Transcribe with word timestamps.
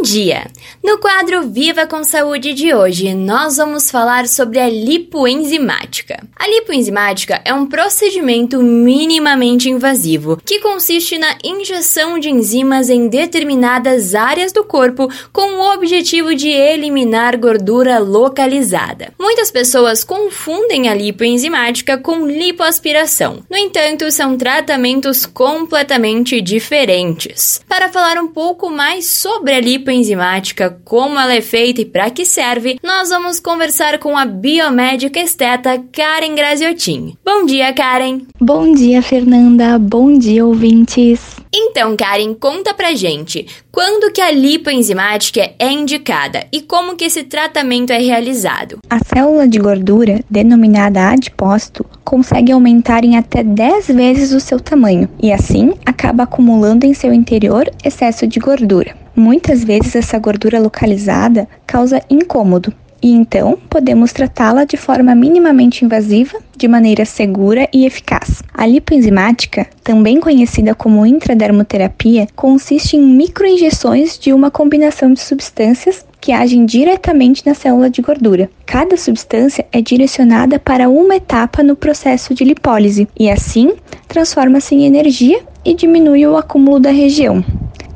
Bom 0.00 0.04
dia! 0.04 0.46
No 0.82 0.96
quadro 0.96 1.46
Viva 1.46 1.86
com 1.86 2.02
Saúde 2.02 2.54
de 2.54 2.72
hoje, 2.72 3.12
nós 3.12 3.58
vamos 3.58 3.90
falar 3.90 4.26
sobre 4.26 4.58
a 4.58 4.66
lipoenzimática. 4.66 6.26
A 6.34 6.48
lipoenzimática 6.48 7.42
é 7.44 7.52
um 7.52 7.66
procedimento 7.66 8.62
minimamente 8.62 9.68
invasivo 9.68 10.40
que 10.42 10.58
consiste 10.60 11.18
na 11.18 11.36
injeção 11.44 12.18
de 12.18 12.30
enzimas 12.30 12.88
em 12.88 13.08
determinadas 13.08 14.14
áreas 14.14 14.52
do 14.52 14.64
corpo 14.64 15.06
com 15.34 15.58
o 15.58 15.74
objetivo 15.74 16.34
de 16.34 16.48
eliminar 16.48 17.36
gordura 17.36 17.98
localizada. 17.98 19.12
Muitas 19.20 19.50
pessoas 19.50 20.02
confundem 20.02 20.88
a 20.88 20.94
lipoenzimática 20.94 21.98
com 21.98 22.26
lipoaspiração. 22.26 23.42
No 23.50 23.58
entanto, 23.58 24.10
são 24.10 24.34
tratamentos 24.38 25.26
completamente 25.26 26.40
diferentes. 26.40 27.60
Para 27.68 27.90
falar 27.90 28.16
um 28.16 28.28
pouco 28.28 28.70
mais 28.70 29.04
sobre 29.04 29.52
a 29.52 29.60
lipoenzimática, 29.90 30.78
como 30.84 31.18
ela 31.18 31.34
é 31.34 31.40
feita 31.40 31.80
e 31.80 31.84
para 31.84 32.10
que 32.10 32.24
serve, 32.24 32.78
nós 32.82 33.08
vamos 33.08 33.40
conversar 33.40 33.98
com 33.98 34.16
a 34.16 34.24
biomédica 34.24 35.18
esteta 35.18 35.82
Karen 35.92 36.34
Graziotin. 36.36 37.16
Bom 37.24 37.44
dia, 37.44 37.72
Karen! 37.72 38.20
Bom 38.40 38.72
dia, 38.72 39.02
Fernanda! 39.02 39.78
Bom 39.80 40.16
dia, 40.16 40.46
ouvintes! 40.46 41.40
Então, 41.52 41.96
Karen, 41.96 42.34
conta 42.34 42.72
pra 42.72 42.94
gente, 42.94 43.44
quando 43.72 44.12
que 44.12 44.20
a 44.20 44.30
lipoenzimática 44.30 45.50
é 45.58 45.72
indicada 45.72 46.46
e 46.52 46.60
como 46.60 46.94
que 46.94 47.06
esse 47.06 47.24
tratamento 47.24 47.92
é 47.92 47.98
realizado? 47.98 48.78
A 48.88 49.00
célula 49.04 49.48
de 49.48 49.58
gordura, 49.58 50.20
denominada 50.30 51.08
adipócito, 51.08 51.84
consegue 52.04 52.52
aumentar 52.52 53.04
em 53.04 53.16
até 53.16 53.42
10 53.42 53.88
vezes 53.88 54.32
o 54.32 54.38
seu 54.38 54.60
tamanho 54.60 55.08
e 55.20 55.32
assim 55.32 55.72
acaba 55.84 56.22
acumulando 56.22 56.86
em 56.86 56.94
seu 56.94 57.12
interior 57.12 57.68
excesso 57.84 58.28
de 58.28 58.38
gordura. 58.38 58.94
Muitas 59.20 59.62
vezes 59.62 59.94
essa 59.94 60.18
gordura 60.18 60.58
localizada 60.58 61.46
causa 61.66 62.02
incômodo 62.08 62.72
e 63.02 63.12
então 63.12 63.58
podemos 63.68 64.14
tratá-la 64.14 64.64
de 64.64 64.78
forma 64.78 65.14
minimamente 65.14 65.84
invasiva, 65.84 66.38
de 66.56 66.66
maneira 66.66 67.04
segura 67.04 67.68
e 67.70 67.84
eficaz. 67.84 68.42
A 68.54 68.66
lipoenzimática, 68.66 69.66
também 69.84 70.20
conhecida 70.20 70.74
como 70.74 71.04
intradermoterapia, 71.04 72.28
consiste 72.34 72.96
em 72.96 73.02
microinjeções 73.02 74.18
de 74.18 74.32
uma 74.32 74.50
combinação 74.50 75.12
de 75.12 75.20
substâncias 75.20 76.02
que 76.18 76.32
agem 76.32 76.64
diretamente 76.64 77.46
na 77.46 77.52
célula 77.52 77.90
de 77.90 78.00
gordura. 78.00 78.48
Cada 78.64 78.96
substância 78.96 79.66
é 79.70 79.82
direcionada 79.82 80.58
para 80.58 80.88
uma 80.88 81.16
etapa 81.16 81.62
no 81.62 81.76
processo 81.76 82.32
de 82.32 82.42
lipólise 82.42 83.06
e 83.18 83.28
assim 83.28 83.74
transforma-se 84.08 84.74
em 84.74 84.86
energia 84.86 85.42
e 85.62 85.74
diminui 85.74 86.26
o 86.26 86.38
acúmulo 86.38 86.80
da 86.80 86.90
região. 86.90 87.44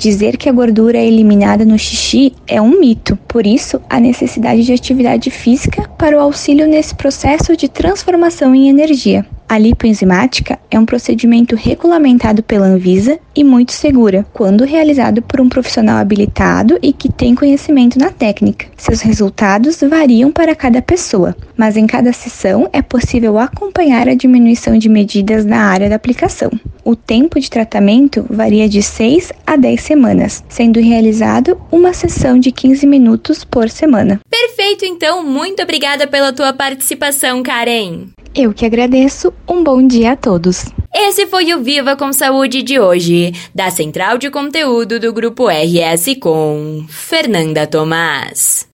Dizer 0.04 0.36
que 0.36 0.50
a 0.50 0.52
gordura 0.52 0.98
é 0.98 1.06
eliminada 1.06 1.64
no 1.64 1.78
xixi 1.78 2.34
é 2.46 2.60
um 2.60 2.78
mito, 2.78 3.16
por 3.26 3.46
isso, 3.46 3.80
a 3.88 3.98
necessidade 3.98 4.62
de 4.62 4.70
atividade 4.70 5.30
física 5.30 5.88
para 5.96 6.18
o 6.18 6.20
auxílio 6.20 6.68
nesse 6.68 6.94
processo 6.94 7.56
de 7.56 7.70
transformação 7.70 8.54
em 8.54 8.68
energia. 8.68 9.24
A 9.54 9.58
lipoenzimática 9.58 10.58
é 10.68 10.76
um 10.76 10.84
procedimento 10.84 11.54
regulamentado 11.54 12.42
pela 12.42 12.66
Anvisa 12.66 13.20
e 13.36 13.44
muito 13.44 13.70
segura, 13.70 14.26
quando 14.32 14.64
realizado 14.64 15.22
por 15.22 15.40
um 15.40 15.48
profissional 15.48 15.98
habilitado 15.98 16.76
e 16.82 16.92
que 16.92 17.08
tem 17.08 17.36
conhecimento 17.36 17.96
na 17.96 18.10
técnica. 18.10 18.66
Seus 18.76 19.00
resultados 19.00 19.80
variam 19.80 20.32
para 20.32 20.56
cada 20.56 20.82
pessoa, 20.82 21.36
mas 21.56 21.76
em 21.76 21.86
cada 21.86 22.12
sessão 22.12 22.68
é 22.72 22.82
possível 22.82 23.38
acompanhar 23.38 24.08
a 24.08 24.16
diminuição 24.16 24.76
de 24.76 24.88
medidas 24.88 25.44
na 25.44 25.60
área 25.60 25.88
da 25.88 25.94
aplicação. 25.94 26.50
O 26.84 26.96
tempo 26.96 27.38
de 27.38 27.48
tratamento 27.48 28.26
varia 28.28 28.68
de 28.68 28.82
6 28.82 29.32
a 29.46 29.54
10 29.54 29.80
semanas, 29.80 30.42
sendo 30.48 30.80
realizado 30.80 31.56
uma 31.70 31.92
sessão 31.92 32.40
de 32.40 32.50
15 32.50 32.88
minutos 32.88 33.44
por 33.44 33.70
semana. 33.70 34.20
Perfeito, 34.28 34.84
então, 34.84 35.24
muito 35.24 35.62
obrigada 35.62 36.08
pela 36.08 36.32
tua 36.32 36.52
participação, 36.52 37.40
Karen. 37.40 38.08
Eu 38.34 38.52
que 38.52 38.66
agradeço. 38.66 39.32
Um 39.48 39.62
bom 39.62 39.86
dia 39.86 40.12
a 40.12 40.16
todos. 40.16 40.64
Esse 40.92 41.26
foi 41.26 41.54
o 41.54 41.62
Viva 41.62 41.94
com 41.96 42.12
Saúde 42.12 42.62
de 42.62 42.80
hoje, 42.80 43.32
da 43.54 43.70
Central 43.70 44.18
de 44.18 44.28
Conteúdo 44.28 44.98
do 44.98 45.12
Grupo 45.12 45.46
RS 45.46 46.16
com 46.20 46.84
Fernanda 46.88 47.64
Tomás. 47.64 48.66